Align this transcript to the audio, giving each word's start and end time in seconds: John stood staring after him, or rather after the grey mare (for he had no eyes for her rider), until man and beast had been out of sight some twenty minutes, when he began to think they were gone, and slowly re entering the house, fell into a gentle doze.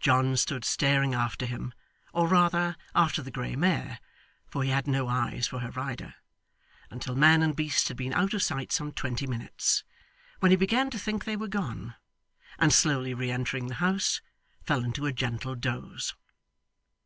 John 0.00 0.38
stood 0.38 0.64
staring 0.64 1.12
after 1.12 1.44
him, 1.44 1.74
or 2.14 2.26
rather 2.26 2.76
after 2.94 3.20
the 3.20 3.30
grey 3.30 3.54
mare 3.56 4.00
(for 4.48 4.64
he 4.64 4.70
had 4.70 4.86
no 4.86 5.06
eyes 5.06 5.46
for 5.46 5.58
her 5.58 5.70
rider), 5.70 6.14
until 6.90 7.14
man 7.14 7.42
and 7.42 7.54
beast 7.54 7.88
had 7.88 7.98
been 7.98 8.14
out 8.14 8.32
of 8.32 8.42
sight 8.42 8.72
some 8.72 8.90
twenty 8.90 9.26
minutes, 9.26 9.84
when 10.40 10.50
he 10.50 10.56
began 10.56 10.88
to 10.88 10.98
think 10.98 11.24
they 11.26 11.36
were 11.36 11.46
gone, 11.46 11.94
and 12.58 12.72
slowly 12.72 13.12
re 13.12 13.30
entering 13.30 13.66
the 13.66 13.74
house, 13.74 14.22
fell 14.62 14.82
into 14.82 15.04
a 15.04 15.12
gentle 15.12 15.54
doze. 15.54 16.14